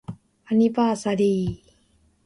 [0.45, 1.73] アニバーサリー